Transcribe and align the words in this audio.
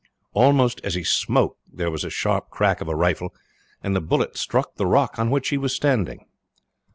Almost 0.33 0.81
as 0.83 0.95
he 0.95 1.03
spoke 1.03 1.59
there 1.71 1.91
was 1.91 2.03
a 2.03 2.09
sharp 2.09 2.49
crack 2.49 2.81
of 2.81 2.87
a 2.87 2.95
rifle, 2.95 3.35
and 3.83 3.95
the 3.95 4.01
bullet 4.01 4.35
struck 4.35 4.73
the 4.73 4.87
rock 4.87 5.19
on 5.19 5.29
which 5.29 5.49
he 5.49 5.59
was 5.59 5.75
standing. 5.75 6.25